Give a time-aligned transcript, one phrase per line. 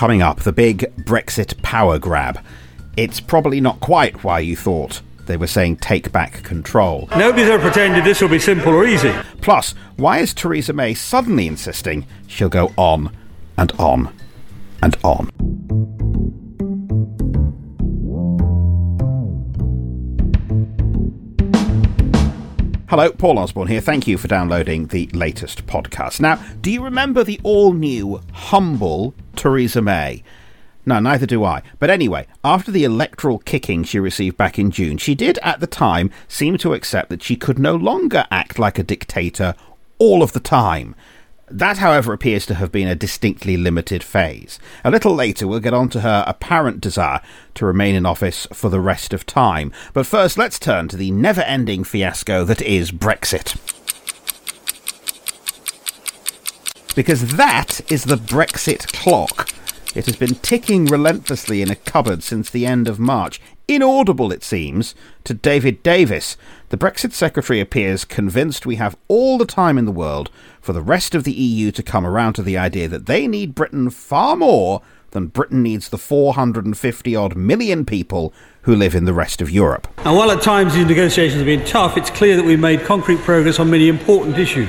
[0.00, 2.42] Coming up, the big Brexit power grab.
[2.96, 7.06] It's probably not quite why you thought they were saying take back control.
[7.14, 9.12] Nobody's ever pretended this will be simple or easy.
[9.42, 13.14] Plus, why is Theresa May suddenly insisting she'll go on
[13.58, 14.14] and on
[14.80, 15.99] and on?
[22.90, 23.80] Hello, Paul Osborne here.
[23.80, 26.18] Thank you for downloading the latest podcast.
[26.18, 30.24] Now, do you remember the all new, humble Theresa May?
[30.84, 31.62] No, neither do I.
[31.78, 35.68] But anyway, after the electoral kicking she received back in June, she did at the
[35.68, 39.54] time seem to accept that she could no longer act like a dictator
[40.00, 40.96] all of the time.
[41.50, 44.60] That, however, appears to have been a distinctly limited phase.
[44.84, 47.20] A little later, we'll get on to her apparent desire
[47.54, 49.72] to remain in office for the rest of time.
[49.92, 53.56] But first, let's turn to the never ending fiasco that is Brexit.
[56.94, 59.50] Because that is the Brexit clock.
[59.92, 63.40] It has been ticking relentlessly in a cupboard since the end of March.
[63.70, 66.36] Inaudible, it seems, to David Davis.
[66.70, 70.28] The Brexit Secretary appears convinced we have all the time in the world
[70.60, 73.54] for the rest of the EU to come around to the idea that they need
[73.54, 74.82] Britain far more
[75.12, 78.32] than Britain needs the 450 odd million people
[78.62, 79.86] who live in the rest of Europe.
[79.98, 83.20] And while at times these negotiations have been tough, it's clear that we've made concrete
[83.20, 84.68] progress on many important issues.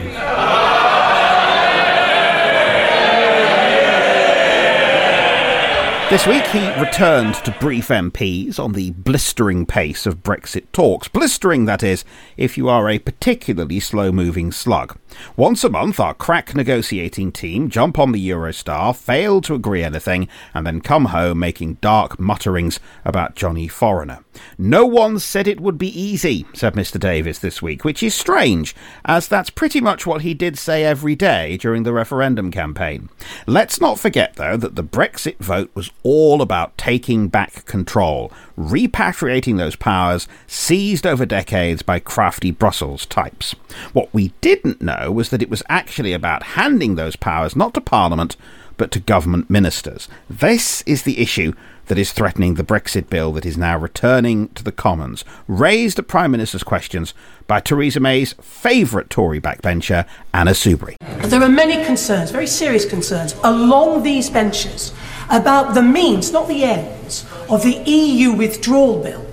[6.12, 11.08] This week he returned to brief MPs on the blistering pace of Brexit talks.
[11.08, 12.04] Blistering, that is,
[12.36, 14.98] if you are a particularly slow moving slug.
[15.38, 20.28] Once a month, our crack negotiating team jump on the Eurostar, fail to agree anything,
[20.54, 24.20] and then come home making dark mutterings about Johnny Foreigner.
[24.58, 27.00] No one said it would be easy, said Mr.
[27.00, 28.76] Davis this week, which is strange,
[29.06, 33.10] as that's pretty much what he did say every day during the referendum campaign.
[33.48, 39.58] Let's not forget, though, that the Brexit vote was all about taking back control, repatriating
[39.58, 43.56] those powers seized over decades by crafty Brussels types.
[43.94, 47.82] What we didn't know was that it was actually about handing those powers not to
[47.82, 48.36] Parliament,
[48.78, 50.08] but to government ministers.
[50.30, 51.54] This is the issue
[51.86, 56.08] that is threatening the Brexit bill that is now returning to the Commons, raised at
[56.08, 57.14] Prime Minister's questions
[57.48, 60.96] by Theresa May's favourite Tory backbencher, Anna Soubry.
[61.30, 64.94] There are many concerns, very serious concerns, along these benches
[65.32, 69.26] about the means, not the ends, of the EU withdrawal bill.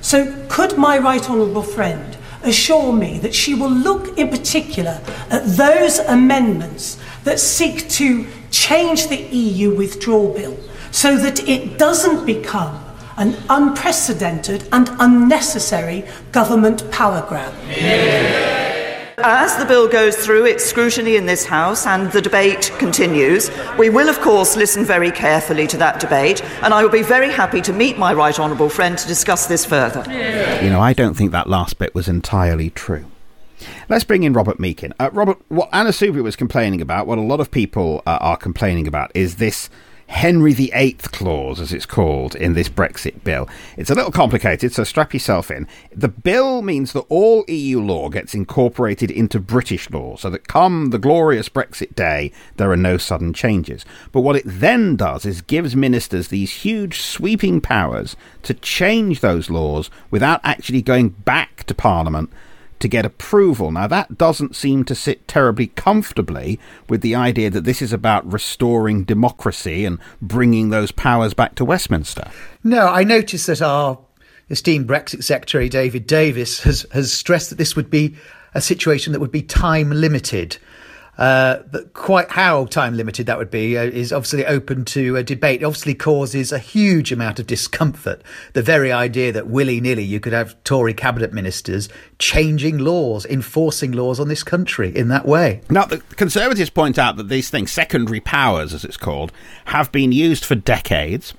[0.00, 5.44] So, could my right honourable friend assure me that she will look in particular at
[5.44, 10.56] those amendments that seek to change the EU withdrawal bill
[10.92, 12.82] so that it doesn't become
[13.16, 17.52] an unprecedented and unnecessary government power grab?
[17.68, 18.65] Yeah.
[19.18, 23.88] As the bill goes through its scrutiny in this House and the debate continues, we
[23.88, 27.62] will, of course, listen very carefully to that debate, and I will be very happy
[27.62, 30.04] to meet my right honourable friend to discuss this further.
[30.62, 33.06] You know, I don't think that last bit was entirely true.
[33.88, 34.92] Let's bring in Robert Meakin.
[35.00, 38.36] Uh, Robert, what Anna Soubry was complaining about, what a lot of people uh, are
[38.36, 39.70] complaining about, is this
[40.08, 43.48] Henry VIII clause, as it's called in this Brexit bill.
[43.76, 45.66] It's a little complicated, so strap yourself in.
[45.94, 50.90] The bill means that all EU law gets incorporated into British law, so that come
[50.90, 53.84] the glorious Brexit day, there are no sudden changes.
[54.12, 59.50] But what it then does is gives ministers these huge sweeping powers to change those
[59.50, 62.30] laws without actually going back to Parliament
[62.80, 63.70] to get approval.
[63.72, 68.30] Now, that doesn't seem to sit terribly comfortably with the idea that this is about
[68.30, 72.30] restoring democracy and bringing those powers back to Westminster.
[72.62, 73.98] No, I noticed that our
[74.50, 78.16] esteemed Brexit Secretary, David Davis, has, has stressed that this would be
[78.54, 80.58] a situation that would be time limited.
[81.18, 85.22] Uh, but quite how time limited that would be uh, is obviously open to a
[85.22, 85.62] debate.
[85.62, 88.22] It obviously causes a huge amount of discomfort.
[88.52, 91.88] The very idea that willy nilly you could have Tory cabinet ministers
[92.18, 95.62] changing laws, enforcing laws on this country in that way.
[95.70, 99.32] Now, the Conservatives point out that these things, secondary powers as it's called,
[99.66, 101.34] have been used for decades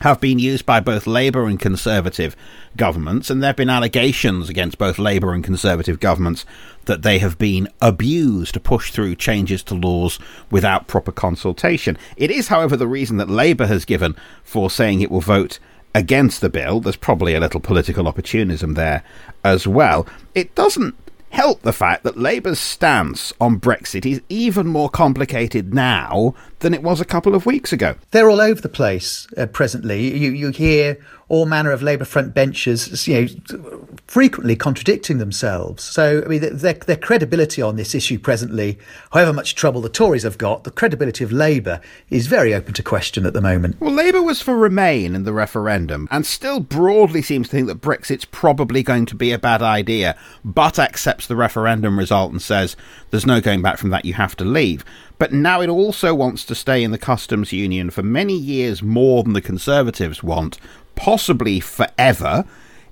[0.00, 2.36] have been used by both Labour and Conservative
[2.76, 6.44] governments, and there have been allegations against both Labour and Conservative governments
[6.84, 10.18] that they have been abused to push through changes to laws
[10.50, 11.98] without proper consultation.
[12.16, 15.58] It is, however, the reason that Labour has given for saying it will vote
[15.94, 16.80] against the bill.
[16.80, 19.02] There's probably a little political opportunism there
[19.44, 20.06] as well.
[20.34, 20.94] It doesn't
[21.30, 26.82] help the fact that Labour's stance on Brexit is even more complicated now than it
[26.82, 27.94] was a couple of weeks ago.
[28.10, 30.16] They're all over the place uh, presently.
[30.16, 30.98] You, you hear
[31.28, 35.84] all manner of Labour front benches, you know, frequently contradicting themselves.
[35.84, 38.78] So, I mean, their, their credibility on this issue presently,
[39.12, 42.82] however much trouble the Tories have got, the credibility of Labour is very open to
[42.82, 43.78] question at the moment.
[43.78, 47.80] Well, Labour was for Remain in the referendum and still broadly seems to think that
[47.80, 52.76] Brexit's probably going to be a bad idea, but accepts the referendum result and says
[53.10, 54.84] there's no going back from that, you have to leave.
[55.18, 59.24] But now it also wants to stay in the customs union for many years more
[59.24, 60.58] than the Conservatives want,
[60.98, 62.44] possibly forever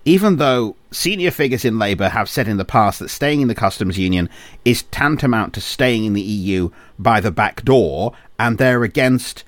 [0.07, 3.57] even though senior figures in Labour have said in the past that staying in the
[3.57, 4.31] customs union
[4.65, 9.43] is tantamount to staying in the EU by the back door, and they're against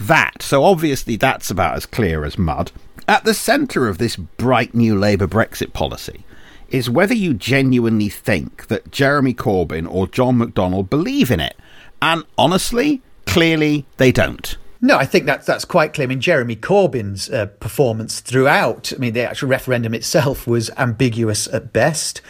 [0.00, 0.42] that.
[0.42, 2.72] So obviously that's about as clear as mud.
[3.06, 6.24] At the centre of this bright new Labour Brexit policy
[6.70, 11.56] is whether you genuinely think that Jeremy Corbyn or John McDonnell believe in it.
[12.02, 14.56] And honestly, clearly they don't.
[14.82, 16.06] No, I think that's that's quite clear.
[16.06, 18.92] I mean, Jeremy Corbyn's uh, performance throughout.
[18.94, 22.22] I mean, the actual referendum itself was ambiguous at best.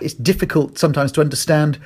[0.00, 1.80] It's difficult sometimes to understand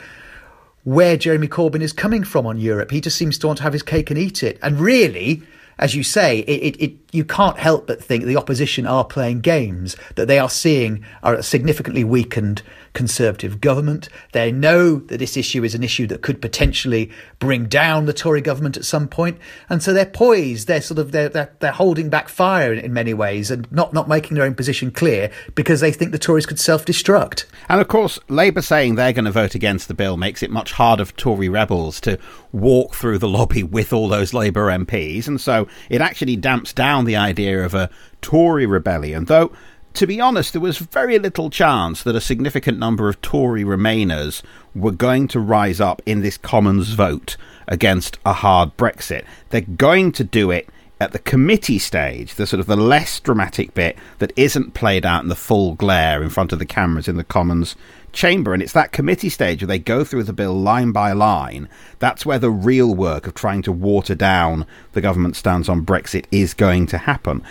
[0.84, 2.90] where Jeremy Corbyn is coming from on Europe.
[2.90, 4.58] He just seems to want to have his cake and eat it.
[4.62, 5.42] And really,
[5.78, 9.40] as you say, it, it, it, you can't help but think the opposition are playing
[9.40, 12.62] games, that they are seeing are a significantly weakened
[12.92, 14.08] Conservative government.
[14.32, 17.08] They know that this issue is an issue that could potentially
[17.38, 19.38] bring down the Tory government at some point.
[19.68, 20.66] and so they're poised.
[20.66, 23.94] They're sort of they're they're, they're holding back fire in, in many ways and not
[23.94, 27.44] not making their own position clear because they think the Tories could self-destruct.
[27.68, 30.72] And of course, Labour saying they're going to vote against the bill makes it much
[30.72, 32.18] harder for Tory rebels to
[32.50, 36.99] walk through the lobby with all those Labour MPs, and so it actually damps down
[37.04, 39.52] the idea of a Tory rebellion, though
[39.94, 44.42] to be honest, there was very little chance that a significant number of Tory Remainers
[44.74, 47.36] were going to rise up in this Commons vote
[47.66, 49.24] against a hard Brexit.
[49.50, 50.68] They're going to do it
[51.00, 55.22] at the committee stage, the sort of the less dramatic bit that isn't played out
[55.22, 57.74] in the full glare in front of the cameras in the Commons
[58.12, 58.52] chamber.
[58.52, 61.70] And it's that committee stage where they go through the bill line by line.
[62.00, 66.26] That's where the real work of trying to water down the government stance on Brexit
[66.30, 67.42] is going to happen.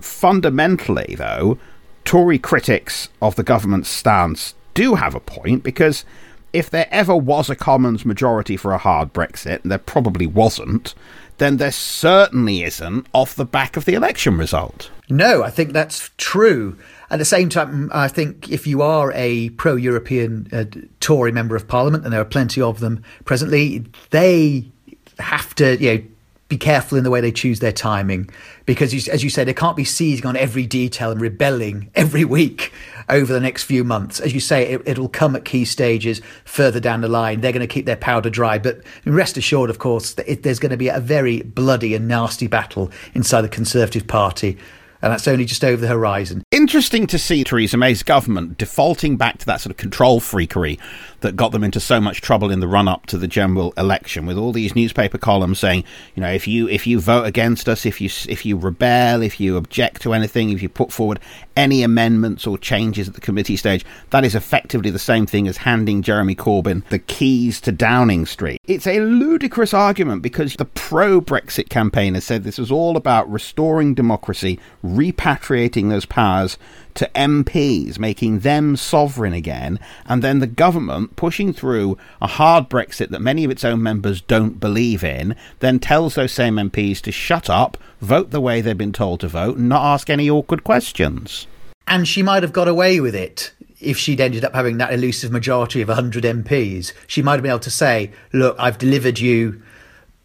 [0.00, 1.58] Fundamentally, though,
[2.04, 6.04] Tory critics of the government's stance do have a point because
[6.52, 10.94] if there ever was a Commons majority for a hard Brexit, and there probably wasn't,
[11.38, 14.90] then there certainly isn't off the back of the election result.
[15.08, 16.76] No, I think that's true.
[17.10, 20.64] At the same time, I think if you are a pro European uh,
[21.00, 24.70] Tory member of parliament, and there are plenty of them presently, they
[25.18, 26.04] have to, you know,
[26.48, 28.28] be careful in the way they choose their timing
[28.64, 32.72] because, as you say, they can't be seizing on every detail and rebelling every week
[33.10, 34.18] over the next few months.
[34.18, 37.42] As you say, it, will come at key stages further down the line.
[37.42, 38.58] They're going to keep their powder dry.
[38.58, 42.08] But rest assured, of course, that it, there's going to be a very bloody and
[42.08, 44.56] nasty battle inside the Conservative Party
[45.02, 46.42] and that's only just over the horizon.
[46.50, 50.78] Interesting to see Theresa May's government defaulting back to that sort of control freakery
[51.20, 54.26] that got them into so much trouble in the run up to the general election,
[54.26, 55.84] with all these newspaper columns saying,
[56.14, 59.40] you know, if you if you vote against us, if you if you rebel, if
[59.40, 61.20] you object to anything, if you put forward
[61.56, 65.56] any amendments or changes at the committee stage, that is effectively the same thing as
[65.56, 68.60] handing Jeremy Corbyn the keys to Downing Street.
[68.64, 73.94] It's a ludicrous argument because the pro Brexit campaigners said this was all about restoring
[73.94, 76.58] democracy, repatriating those powers
[76.94, 83.10] to MPs, making them sovereign again, and then the government pushing through a hard Brexit
[83.10, 87.12] that many of its own members don't believe in, then tells those same MPs to
[87.12, 90.64] shut up, vote the way they've been told to vote, and not ask any awkward
[90.64, 91.46] questions.
[91.86, 95.30] And she might have got away with it if she'd ended up having that elusive
[95.30, 96.92] majority of 100 MPs.
[97.06, 99.62] She might have been able to say, Look, I've delivered you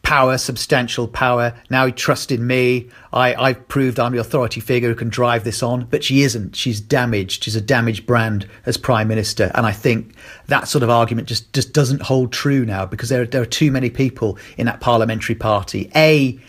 [0.03, 1.55] power, substantial power.
[1.69, 2.89] Now trust in me.
[3.12, 5.86] I, I've proved I'm the authority figure who can drive this on.
[5.86, 6.55] But she isn't.
[6.55, 7.43] She's damaged.
[7.43, 9.51] She's a damaged brand as prime minister.
[9.55, 10.13] And I think
[10.48, 13.72] that sort of argument just, just doesn't hold true now because there, there are too
[13.72, 15.89] many people in that parliamentary party.
[15.95, 16.39] A,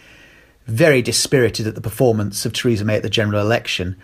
[0.66, 3.96] very dispirited at the performance of Theresa May at the general election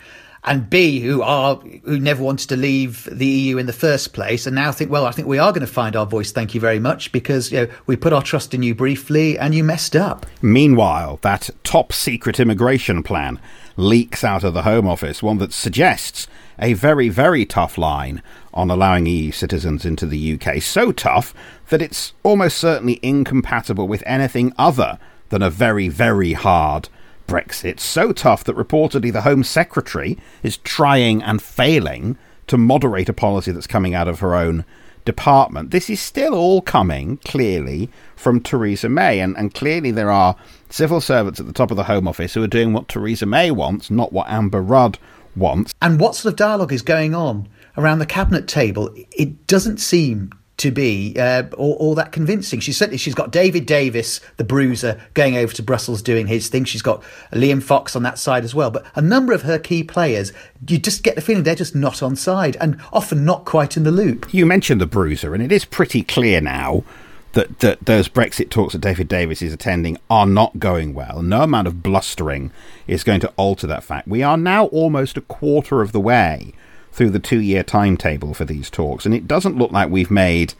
[0.44, 4.46] and B, who are who never wanted to leave the EU in the first place,
[4.46, 6.32] and now think, well, I think we are going to find our voice.
[6.32, 9.54] Thank you very much, because you know we put our trust in you briefly, and
[9.54, 10.26] you messed up.
[10.40, 13.38] Meanwhile, that top secret immigration plan
[13.76, 16.26] leaks out of the Home Office, one that suggests
[16.58, 20.60] a very, very tough line on allowing EU citizens into the UK.
[20.60, 21.32] So tough
[21.68, 24.98] that it's almost certainly incompatible with anything other
[25.30, 26.88] than a very, very hard
[27.30, 32.18] Brexit so tough that reportedly the Home Secretary is trying and failing
[32.48, 34.64] to moderate a policy that's coming out of her own
[35.04, 35.70] department.
[35.70, 40.34] This is still all coming, clearly, from Theresa May, and, and clearly there are
[40.70, 43.52] civil servants at the top of the Home Office who are doing what Theresa May
[43.52, 44.98] wants, not what Amber Rudd
[45.36, 45.72] wants.
[45.80, 48.92] And what sort of dialogue is going on around the cabinet table?
[49.12, 52.60] It doesn't seem to be uh, all, all, that convincing.
[52.60, 56.64] She's certainly she's got David Davis, the bruiser, going over to Brussels doing his thing.
[56.64, 57.02] She's got
[57.32, 58.70] Liam Fox on that side as well.
[58.70, 60.32] But a number of her key players,
[60.68, 63.84] you just get the feeling they're just not on side and often not quite in
[63.84, 64.32] the loop.
[64.34, 66.84] You mentioned the bruiser, and it is pretty clear now
[67.32, 71.22] that, that those Brexit talks that David Davis is attending are not going well.
[71.22, 72.50] No amount of blustering
[72.86, 74.08] is going to alter that fact.
[74.08, 76.52] We are now almost a quarter of the way
[76.92, 80.54] through the two year timetable for these talks, and it doesn't look like we've made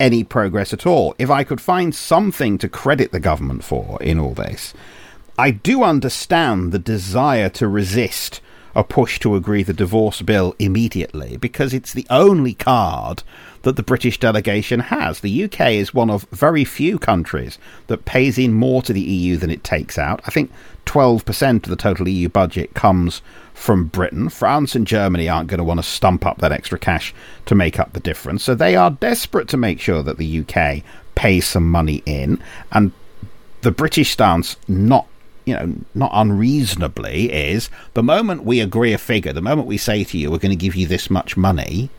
[0.00, 1.14] any progress at all.
[1.18, 4.74] If I could find something to credit the government for in all this,
[5.38, 8.40] I do understand the desire to resist
[8.74, 13.22] a push to agree the divorce bill immediately because it's the only card
[13.62, 15.20] that the British delegation has.
[15.20, 19.36] The UK is one of very few countries that pays in more to the EU
[19.36, 20.20] than it takes out.
[20.26, 20.50] I think
[20.86, 23.22] 12% of the total EU budget comes
[23.54, 24.28] from Britain.
[24.28, 27.14] France and Germany aren't going to want to stump up that extra cash
[27.46, 28.42] to make up the difference.
[28.42, 30.82] So they are desperate to make sure that the UK
[31.14, 32.42] pays some money in.
[32.72, 32.92] And
[33.60, 35.06] the British stance, not
[35.44, 40.04] you know, not unreasonably, is the moment we agree a figure, the moment we say
[40.04, 41.90] to you, we're going to give you this much money,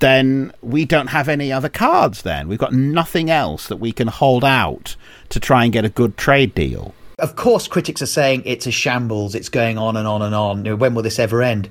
[0.00, 2.48] then we don't have any other cards then.
[2.48, 4.96] We've got nothing else that we can hold out
[5.30, 6.94] to try and get a good trade deal.
[7.18, 10.78] Of course, critics are saying it's a shambles, it's going on and on and on.
[10.78, 11.70] When will this ever end?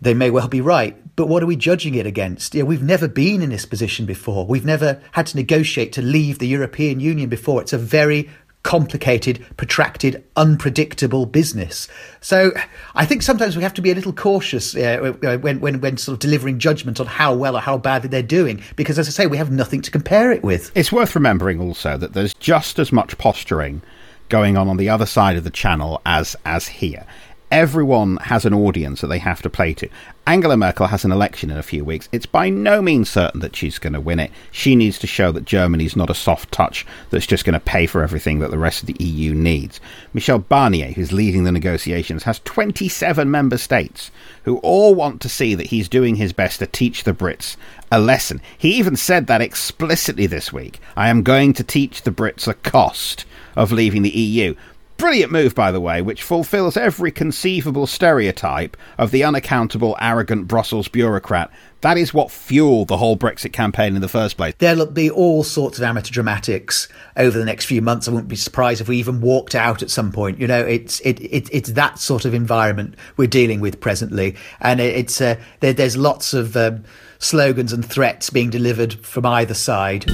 [0.00, 2.54] They may well be right, but what are we judging it against?
[2.54, 4.46] You know, we've never been in this position before.
[4.46, 7.62] We've never had to negotiate to leave the European Union before.
[7.62, 8.28] It's a very
[8.64, 11.86] complicated, protracted, unpredictable business.
[12.20, 12.50] So
[12.94, 16.14] I think sometimes we have to be a little cautious uh, when, when, when sort
[16.14, 19.26] of delivering judgment on how well or how badly they're doing, because as I say,
[19.26, 20.72] we have nothing to compare it with.
[20.74, 23.82] It's worth remembering also that there's just as much posturing
[24.30, 27.06] going on on the other side of the channel as as here
[27.54, 29.88] everyone has an audience that they have to play to.
[30.26, 32.08] Angela Merkel has an election in a few weeks.
[32.10, 34.32] It's by no means certain that she's going to win it.
[34.50, 37.86] She needs to show that Germany's not a soft touch that's just going to pay
[37.86, 39.80] for everything that the rest of the EU needs.
[40.12, 44.10] Michel Barnier, who's leading the negotiations, has 27 member states
[44.42, 47.56] who all want to see that he's doing his best to teach the Brits
[47.92, 48.40] a lesson.
[48.58, 50.80] He even said that explicitly this week.
[50.96, 54.56] I am going to teach the Brits the cost of leaving the EU.
[55.04, 60.88] Brilliant move, by the way, which fulfills every conceivable stereotype of the unaccountable, arrogant Brussels
[60.88, 61.50] bureaucrat.
[61.82, 64.54] That is what fueled the whole Brexit campaign in the first place.
[64.56, 68.08] There'll be all sorts of amateur dramatics over the next few months.
[68.08, 70.40] I wouldn't be surprised if we even walked out at some point.
[70.40, 74.80] You know, it's it, it it's that sort of environment we're dealing with presently, and
[74.80, 76.82] it's uh, there, there's lots of um,
[77.18, 80.10] slogans and threats being delivered from either side.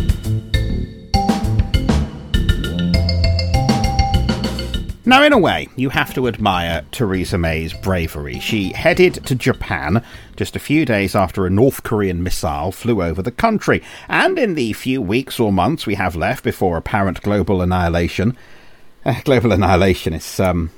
[5.06, 8.38] Now, in a way, you have to admire Theresa May's bravery.
[8.38, 10.04] She headed to Japan
[10.36, 14.56] just a few days after a North Korean missile flew over the country, and in
[14.56, 18.36] the few weeks or months we have left before apparent global annihilation,
[19.06, 20.70] uh, global annihilation is um,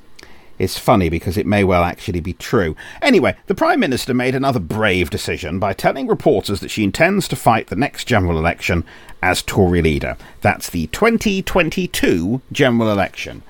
[0.56, 2.76] is funny because it may well actually be true.
[3.00, 7.34] Anyway, the Prime Minister made another brave decision by telling reporters that she intends to
[7.34, 8.84] fight the next general election
[9.20, 10.16] as Tory leader.
[10.42, 13.42] That's the 2022 general election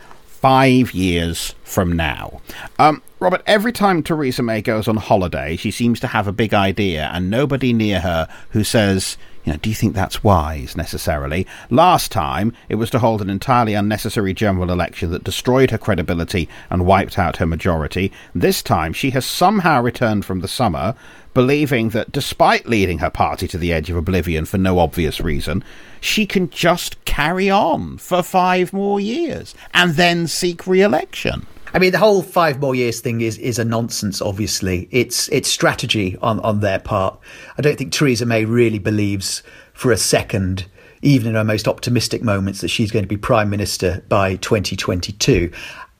[0.42, 2.40] five years from now.
[2.80, 6.52] Um, Robert, every time Theresa May goes on holiday, she seems to have a big
[6.52, 11.46] idea, and nobody near her who says, you know, do you think that's wise necessarily?
[11.68, 16.48] Last time, it was to hold an entirely unnecessary general election that destroyed her credibility
[16.70, 18.12] and wiped out her majority.
[18.34, 20.94] This time, she has somehow returned from the summer
[21.34, 25.64] believing that despite leading her party to the edge of oblivion for no obvious reason,
[26.00, 31.46] she can just carry on for five more years and then seek re election.
[31.74, 34.88] I mean, the whole five more years thing is, is a nonsense, obviously.
[34.90, 37.18] It's, it's strategy on, on their part.
[37.56, 40.66] I don't think Theresa May really believes for a second,
[41.00, 45.50] even in her most optimistic moments, that she's going to be Prime Minister by 2022.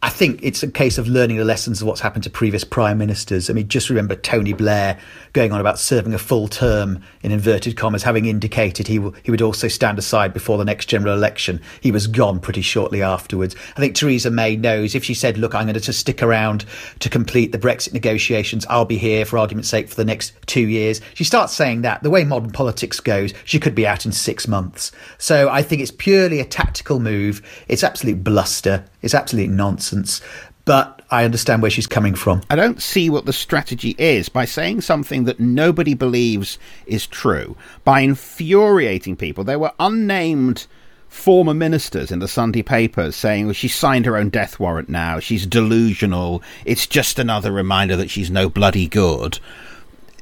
[0.05, 2.99] I think it's a case of learning the lessons of what's happened to previous prime
[2.99, 3.49] ministers.
[3.49, 4.99] I mean, just remember Tony Blair
[5.33, 9.31] going on about serving a full term in inverted commas, having indicated he w- he
[9.31, 11.61] would also stand aside before the next general election.
[11.81, 13.55] He was gone pretty shortly afterwards.
[13.77, 16.65] I think Theresa May knows if she said, "Look, I'm going to just stick around
[16.99, 18.67] to complete the Brexit negotiations.
[18.69, 22.03] I'll be here for argument's sake for the next two years." She starts saying that
[22.03, 24.91] the way modern politics goes, she could be out in six months.
[25.19, 27.41] So I think it's purely a tactical move.
[27.69, 28.85] It's absolute bluster.
[29.03, 30.21] It's absolute nonsense.
[30.65, 32.43] But I understand where she's coming from.
[32.49, 37.57] I don't see what the strategy is by saying something that nobody believes is true,
[37.85, 39.43] by infuriating people.
[39.43, 40.67] There were unnamed
[41.09, 45.19] former ministers in the Sunday papers saying, well, she signed her own death warrant now,
[45.19, 49.39] she's delusional, it's just another reminder that she's no bloody good.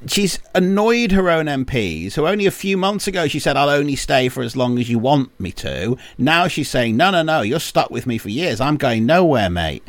[0.06, 3.96] She's annoyed her own MPs, who only a few months ago she said, I'll only
[3.96, 5.98] stay for as long as you want me to.
[6.16, 8.60] Now she's saying, no, no, no, you're stuck with me for years.
[8.60, 9.82] I'm going nowhere, mate.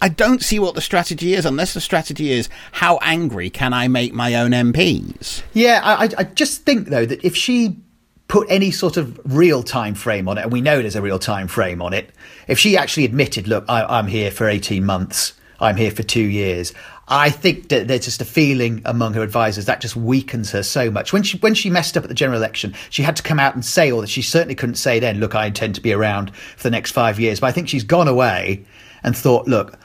[0.00, 3.88] I don't see what the strategy is unless the strategy is how angry can I
[3.88, 5.42] make my own MPs.
[5.54, 7.78] Yeah, I, I just think though that if she
[8.28, 11.18] put any sort of real time frame on it, and we know there's a real
[11.18, 12.10] time frame on it,
[12.48, 15.34] if she actually admitted, look, I, am here for 18 months,
[15.64, 16.74] I'm here for two years,
[17.08, 20.90] I think that there's just a feeling among her advisors that just weakens her so
[20.90, 21.12] much.
[21.12, 23.54] When she when she messed up at the general election, she had to come out
[23.54, 24.10] and say all that.
[24.10, 27.18] She certainly couldn't say then, look, I intend to be around for the next five
[27.18, 27.40] years.
[27.40, 28.64] But I think she's gone away
[29.02, 29.78] and thought, look,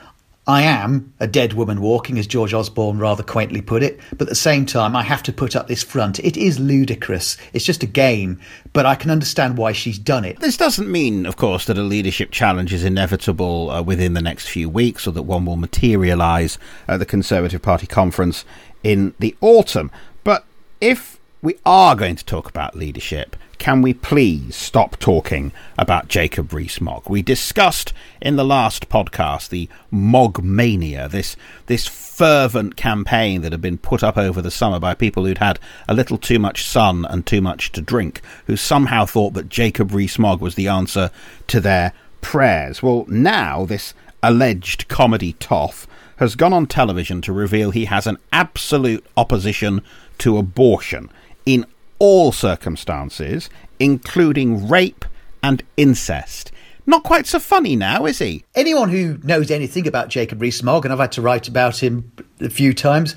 [0.49, 4.29] I am a dead woman walking, as George Osborne rather quaintly put it, but at
[4.29, 6.17] the same time, I have to put up this front.
[6.17, 7.37] It is ludicrous.
[7.53, 8.39] It's just a game,
[8.73, 10.39] but I can understand why she's done it.
[10.39, 14.49] This doesn't mean, of course, that a leadership challenge is inevitable uh, within the next
[14.49, 18.43] few weeks or that one will materialise at the Conservative Party conference
[18.81, 19.91] in the autumn.
[20.23, 20.45] But
[20.81, 26.53] if we are going to talk about leadership, can we please stop talking about Jacob
[26.53, 27.09] Rees-Mogg?
[27.09, 31.35] We discussed in the last podcast the Mogg mania, this
[31.67, 35.59] this fervent campaign that had been put up over the summer by people who'd had
[35.87, 39.93] a little too much sun and too much to drink, who somehow thought that Jacob
[39.93, 41.11] Rees-Mogg was the answer
[41.47, 42.81] to their prayers.
[42.81, 45.85] Well, now this alleged comedy toff
[46.17, 49.81] has gone on television to reveal he has an absolute opposition
[50.17, 51.09] to abortion
[51.45, 51.65] in
[51.99, 55.05] all circumstances, including rape
[55.43, 56.51] and incest.
[56.85, 58.45] Not quite so funny now, is he?
[58.55, 62.49] Anyone who knows anything about Jacob Rees-Mogg, and I've had to write about him a
[62.49, 63.15] few times,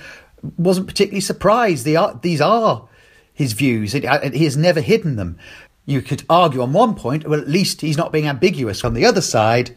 [0.59, 1.89] wasn't particularly surprised.
[1.89, 2.87] Are, these are
[3.33, 3.95] his views.
[3.95, 5.39] Uh, he has never hidden them.
[5.87, 8.85] You could argue on one point, well, at least he's not being ambiguous.
[8.85, 9.75] On the other side,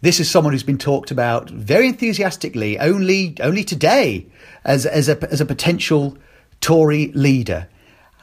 [0.00, 4.26] this is someone who's been talked about very enthusiastically only only today
[4.64, 6.16] as as a as a potential
[6.60, 7.68] Tory leader.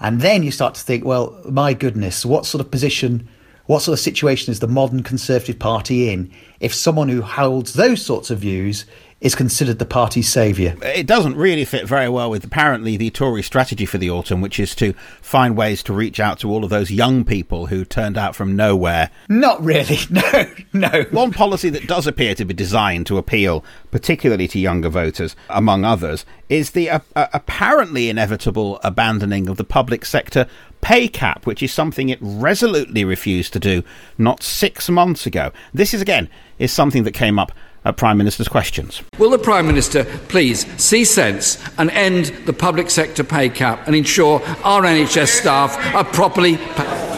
[0.02, 3.28] And then you start to think, well, my goodness, what sort of position,
[3.68, 6.32] what sort of situation is the modern Conservative Party in?
[6.60, 8.86] If someone who holds those sorts of views
[9.22, 10.76] is considered the party's saviour.
[10.82, 14.60] It doesn't really fit very well with apparently the Tory strategy for the autumn, which
[14.60, 18.18] is to find ways to reach out to all of those young people who turned
[18.18, 19.12] out from nowhere.
[19.30, 21.04] Not really, no, no.
[21.12, 25.86] One policy that does appear to be designed to appeal particularly to younger voters, among
[25.86, 30.48] others, is the uh, uh, apparently inevitable abandoning of the public sector
[30.82, 33.84] pay cap, which is something it resolutely refused to do
[34.18, 35.52] not six months ago.
[35.74, 37.52] This is, again, is something that came up
[37.86, 39.02] at Prime Minister's questions.
[39.18, 43.96] Will the Prime Minister please see sense and end the public sector pay cap and
[43.96, 47.12] ensure our NHS staff are properly paid?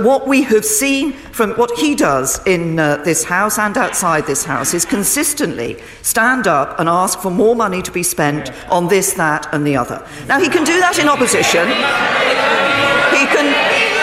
[0.00, 4.44] What we have seen from what he does in uh, this House and outside this
[4.44, 9.14] House is consistently stand up and ask for more money to be spent on this,
[9.14, 10.04] that, and the other.
[10.26, 11.68] Now, he can do that in opposition.
[13.16, 13.93] He can.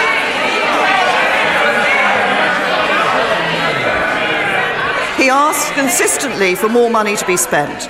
[5.32, 7.84] Asks consistently for more money to be spent.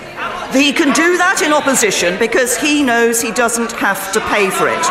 [0.54, 4.68] He can do that in opposition because he knows he doesn't have to pay for
[4.68, 4.84] it.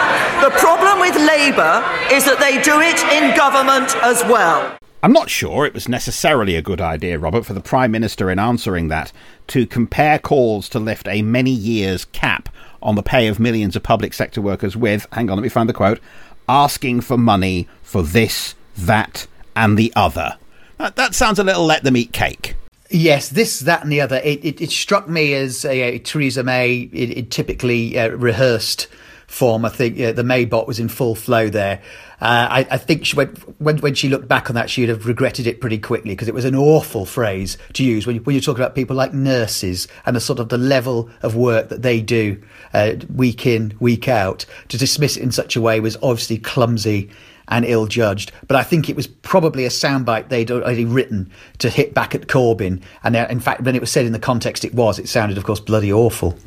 [0.42, 4.76] The problem with Labour is that they do it in government as well.
[5.00, 8.40] I'm not sure it was necessarily a good idea, Robert, for the Prime Minister in
[8.40, 9.12] answering that
[9.46, 12.48] to compare calls to lift a many years cap
[12.82, 15.68] on the pay of millions of public sector workers with, hang on, let me find
[15.68, 16.00] the quote,
[16.48, 20.36] asking for money for this, that, and the other.
[20.80, 22.54] That, that sounds a little let them eat cake.
[22.88, 24.16] Yes, this, that, and the other.
[24.16, 28.88] It, it, it struck me as a Theresa May it, it typically uh, rehearsed
[29.26, 29.66] form.
[29.66, 31.82] I think uh, the Maybot was in full flow there.
[32.22, 35.06] Uh, I, I, think she went, when, when she looked back on that, she'd have
[35.06, 38.34] regretted it pretty quickly because it was an awful phrase to use when, you, when
[38.34, 41.82] you're talking about people like nurses and the sort of the level of work that
[41.82, 44.46] they do uh, week in, week out.
[44.68, 47.10] To dismiss it in such a way was obviously clumsy
[47.50, 48.32] and ill judged.
[48.48, 52.28] But I think it was probably a soundbite they'd already written to hit back at
[52.28, 52.82] Corbyn.
[53.02, 55.44] And in fact, when it was said in the context it was, it sounded, of
[55.44, 56.38] course, bloody awful.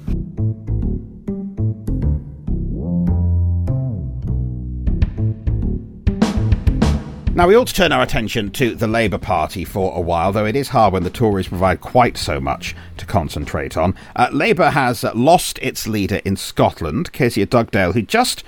[7.36, 10.46] Now, we ought to turn our attention to the Labour Party for a while, though
[10.46, 13.96] it is hard when the Tories provide quite so much to concentrate on.
[14.16, 18.44] Uh, Labour has lost its leader in Scotland, Kezia Dugdale, who just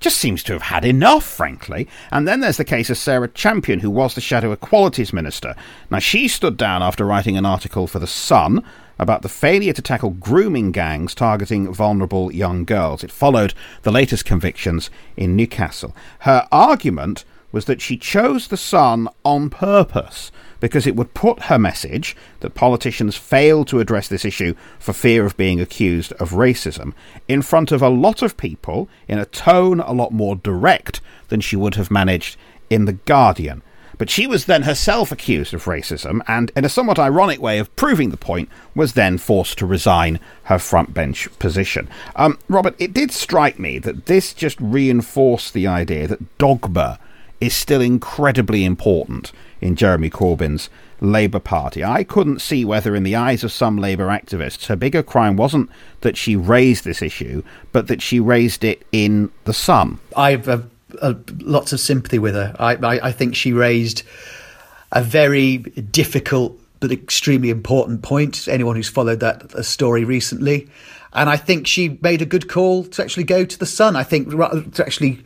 [0.00, 1.88] just seems to have had enough, frankly.
[2.10, 5.54] And then there's the case of Sarah Champion, who was the Shadow Equalities Minister.
[5.90, 8.64] Now, she stood down after writing an article for The Sun
[8.98, 13.04] about the failure to tackle grooming gangs targeting vulnerable young girls.
[13.04, 15.94] It followed the latest convictions in Newcastle.
[16.20, 21.58] Her argument was that she chose the Sun on purpose because it would put her
[21.58, 26.92] message that politicians fail to address this issue for fear of being accused of racism
[27.26, 31.40] in front of a lot of people in a tone a lot more direct than
[31.40, 32.36] she would have managed
[32.70, 33.62] in The Guardian.
[33.98, 37.74] But she was then herself accused of racism, and in a somewhat ironic way of
[37.74, 41.88] proving the point, was then forced to resign her front bench position.
[42.14, 47.00] Um, Robert, it did strike me that this just reinforced the idea that dogma
[47.40, 51.84] is still incredibly important in Jeremy Corbyn's Labour Party.
[51.84, 55.70] I couldn't see whether, in the eyes of some Labour activists, her bigger crime wasn't
[56.00, 57.42] that she raised this issue,
[57.72, 59.98] but that she raised it in the Sun.
[60.16, 60.62] I've uh,
[61.00, 62.54] uh, lots of sympathy with her.
[62.58, 64.02] I, I, I think she raised
[64.92, 68.48] a very difficult but extremely important point.
[68.48, 70.68] Anyone who's followed that uh, story recently,
[71.12, 73.96] and I think she made a good call to actually go to the Sun.
[73.96, 75.24] I think to actually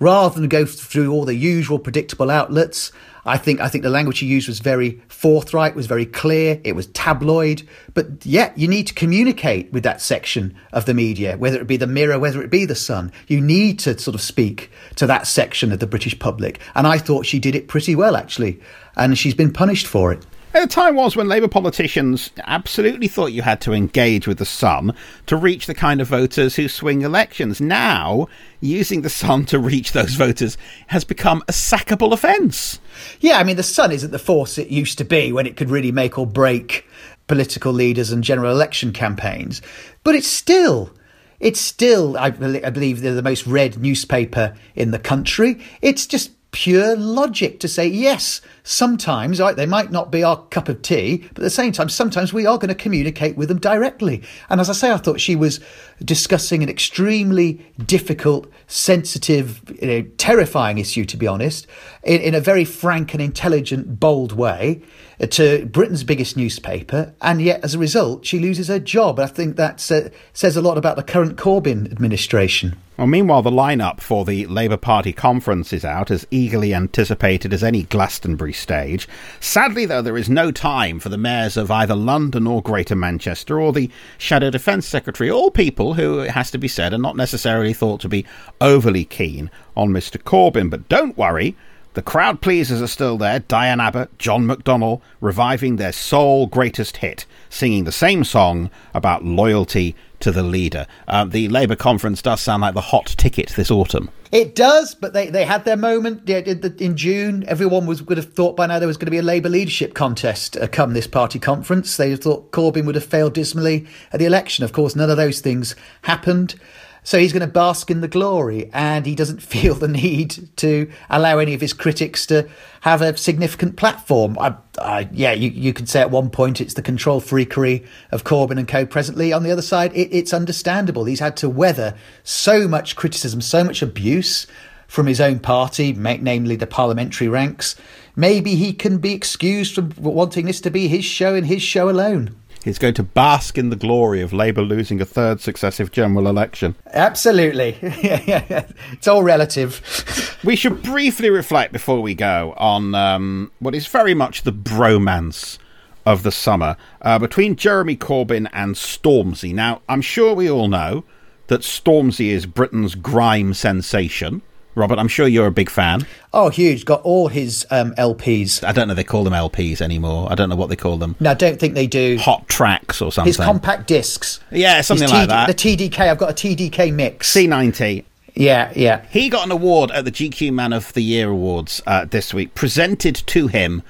[0.00, 2.90] rather than go through all the usual predictable outlets.
[3.24, 6.60] I think I think the language she used was very forthright, was very clear.
[6.64, 11.36] It was tabloid, but yet you need to communicate with that section of the media,
[11.36, 13.12] whether it be the Mirror, whether it be the Sun.
[13.28, 16.96] You need to sort of speak to that section of the British public, and I
[16.96, 18.58] thought she did it pretty well actually,
[18.96, 20.26] and she's been punished for it.
[20.52, 24.94] The time was when Labour politicians absolutely thought you had to engage with the Sun
[25.26, 27.60] to reach the kind of voters who swing elections.
[27.60, 28.26] Now,
[28.60, 30.58] using the Sun to reach those voters
[30.88, 32.80] has become a sackable offence.
[33.20, 35.70] Yeah, I mean, the Sun isn't the force it used to be when it could
[35.70, 36.84] really make or break
[37.28, 39.62] political leaders and general election campaigns.
[40.02, 40.92] But it's still
[41.38, 45.58] it's still, I, believe, they're the most read newspaper in the country.
[45.80, 50.68] It's just pure logic to say, yes, sometimes right, they might not be our cup
[50.68, 53.58] of tea, but at the same time, sometimes we are going to communicate with them
[53.58, 54.22] directly.
[54.48, 55.60] And as I say, I thought she was
[56.04, 61.66] discussing an extremely difficult, sensitive, you know, terrifying issue, to be honest,
[62.02, 64.82] in, in a very frank and intelligent, bold way
[65.20, 69.18] uh, to Britain's biggest newspaper, and yet as a result, she loses her job.
[69.18, 72.76] I think that uh, says a lot about the current Corbyn administration.
[73.00, 77.64] Well, meanwhile, the lineup for the Labour Party conference is out, as eagerly anticipated as
[77.64, 79.08] any Glastonbury stage.
[79.40, 83.58] Sadly, though, there is no time for the mayors of either London or Greater Manchester
[83.58, 87.16] or the Shadow Defence Secretary, all people who, it has to be said, are not
[87.16, 88.24] necessarily thought to be
[88.60, 90.70] overly keen on Mr Corbyn.
[90.70, 91.56] But don't worry,
[91.94, 97.26] the crowd pleasers are still there Diane Abbott, John McDonnell, reviving their sole greatest hit,
[97.48, 100.86] singing the same song about loyalty to the leader.
[101.08, 104.10] Uh, the Labour conference does sound like the hot ticket this autumn.
[104.30, 107.44] It does, but they, they had their moment in June.
[107.48, 109.94] Everyone was would have thought by now there was going to be a Labour leadership
[109.94, 111.96] contest uh, come this party conference.
[111.96, 114.64] They thought Corbyn would have failed dismally at the election.
[114.64, 116.54] Of course, none of those things happened.
[117.02, 120.90] So he's going to bask in the glory, and he doesn't feel the need to
[121.08, 122.48] allow any of his critics to
[122.82, 124.36] have a significant platform.
[124.38, 128.24] I, I, yeah, you, you could say at one point it's the control freakery of
[128.24, 128.86] Corbyn and co.
[128.86, 131.04] Presently, on the other side, it, it's understandable.
[131.04, 134.46] He's had to weather so much criticism, so much abuse
[134.86, 137.76] from his own party, namely the parliamentary ranks.
[138.16, 141.88] Maybe he can be excused from wanting this to be his show and his show
[141.88, 142.34] alone.
[142.64, 146.74] He's going to bask in the glory of Labour losing a third successive general election.
[146.92, 147.78] Absolutely.
[147.82, 150.38] it's all relative.
[150.44, 155.58] we should briefly reflect before we go on um, what is very much the bromance
[156.04, 159.54] of the summer uh, between Jeremy Corbyn and Stormzy.
[159.54, 161.04] Now, I'm sure we all know
[161.46, 164.42] that Stormzy is Britain's grime sensation.
[164.74, 166.06] Robert, I'm sure you're a big fan.
[166.32, 166.84] Oh, huge.
[166.84, 168.62] Got all his um, LPs.
[168.64, 170.30] I don't know they call them LPs anymore.
[170.30, 171.16] I don't know what they call them.
[171.18, 172.18] No, I don't think they do.
[172.18, 173.28] Hot tracks or something.
[173.28, 174.40] His compact discs.
[174.50, 175.48] Yeah, something like that.
[175.48, 175.98] The TDK.
[175.98, 177.34] I've got a TDK mix.
[177.34, 178.04] C90.
[178.34, 179.04] Yeah, yeah.
[179.10, 182.54] He got an award at the GQ Man of the Year Awards uh, this week,
[182.54, 183.82] presented to him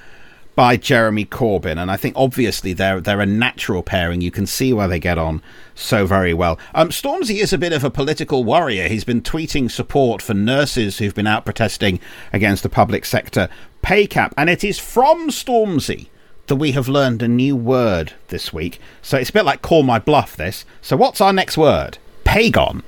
[0.55, 4.21] by Jeremy Corbyn, and I think obviously they're they're a natural pairing.
[4.21, 5.41] You can see why they get on
[5.75, 6.59] so very well.
[6.75, 8.87] Um, Stormzy is a bit of a political warrior.
[8.87, 11.99] He's been tweeting support for nurses who've been out protesting
[12.33, 13.49] against the public sector
[13.81, 16.07] pay cap, and it is from Stormzy
[16.47, 18.79] that we have learned a new word this week.
[19.01, 20.35] So it's a bit like call my bluff.
[20.35, 20.65] This.
[20.81, 21.97] So what's our next word?
[22.23, 22.83] Paigon.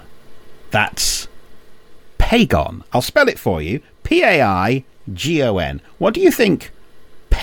[0.71, 1.27] That's
[2.17, 2.83] paigon.
[2.91, 3.81] I'll spell it for you.
[4.03, 5.81] P A I G O N.
[5.97, 6.71] What do you think?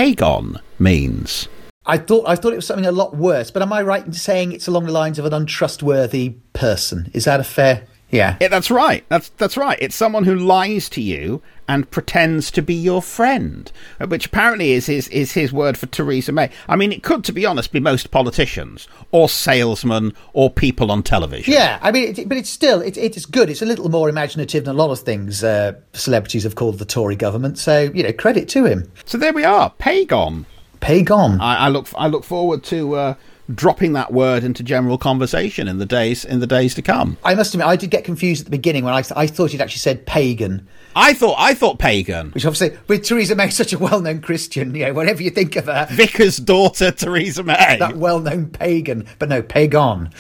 [0.01, 1.47] Paigon means?
[1.85, 4.15] I thought I thought it was something a lot worse, but am I right in
[4.15, 7.11] saying it's along the lines of an untrustworthy person?
[7.13, 8.37] Is that a fair Yeah.
[8.41, 9.05] Yeah, that's right.
[9.09, 9.79] That's that's right.
[9.81, 13.71] It's someone who lies to you and pretends to be your friend,
[14.09, 16.51] which apparently is his is his word for Theresa May.
[16.69, 21.05] I mean, it could, to be honest, be most politicians or salesmen or people on
[21.05, 21.53] television.
[21.53, 23.49] Yeah, I mean, it, but it's still it, it is good.
[23.49, 26.85] It's a little more imaginative than a lot of things uh, celebrities have called the
[26.85, 27.59] Tory government.
[27.59, 28.91] So you know, credit to him.
[29.05, 30.47] So there we are, Paigon.
[30.81, 31.41] Paigon.
[31.41, 32.95] I, I look I look forward to.
[32.97, 33.15] Uh,
[33.55, 37.17] dropping that word into general conversation in the days in the days to come.
[37.25, 39.61] I must admit, I did get confused at the beginning when I, I thought he'd
[39.61, 40.67] actually said pagan.
[40.95, 44.87] I thought I thought pagan, which obviously with Theresa May, such a well-known Christian, you
[44.87, 49.43] know, whatever you think of her, vicar's daughter Theresa May, that well-known pagan, but no
[49.43, 50.11] pagan.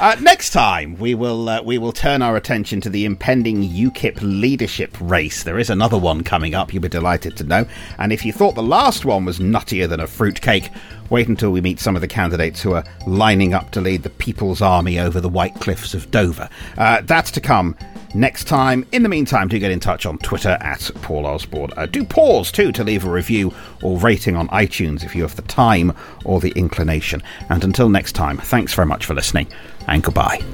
[0.00, 4.18] Uh, next time we will uh, we will turn our attention to the impending UKIP
[4.20, 5.42] leadership race.
[5.42, 6.72] There is another one coming up.
[6.72, 7.66] You'll be delighted to know.
[7.98, 10.70] And if you thought the last one was nuttier than a fruitcake,
[11.10, 14.10] wait until we meet some of the candidates who are lining up to lead the
[14.10, 16.48] People's Army over the White Cliffs of Dover.
[16.76, 17.76] Uh, that's to come
[18.14, 18.86] next time.
[18.92, 21.70] In the meantime, do get in touch on Twitter at Paul Osborne.
[21.76, 25.36] Uh, do pause too to leave a review or rating on iTunes if you have
[25.36, 25.92] the time
[26.24, 27.22] or the inclination.
[27.48, 29.48] And until next time, thanks very much for listening
[29.86, 30.44] and goodbye.